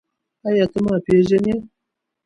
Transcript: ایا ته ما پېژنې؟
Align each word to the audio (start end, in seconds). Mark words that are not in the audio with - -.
ایا 0.47 0.65
ته 0.71 0.79
ما 0.85 0.95
پېژنې؟ 1.05 1.55